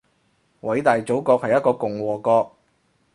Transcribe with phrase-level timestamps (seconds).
[0.61, 2.55] 偉大祖國係一個共和國